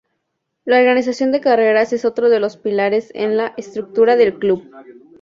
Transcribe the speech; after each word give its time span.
La 0.65 0.79
organización 0.79 1.31
de 1.31 1.41
carreras 1.41 1.93
es 1.93 2.05
otro 2.05 2.29
de 2.31 2.39
los 2.39 2.57
pilares 2.57 3.11
en 3.13 3.37
la 3.37 3.53
estructura 3.55 4.15
del 4.15 4.39
club. 4.39 4.67